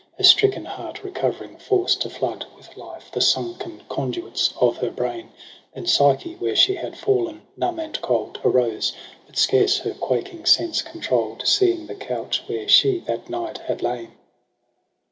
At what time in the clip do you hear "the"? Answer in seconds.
3.11-3.21, 11.85-11.93